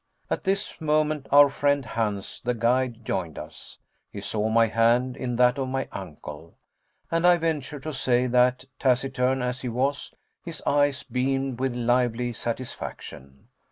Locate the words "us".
3.37-3.77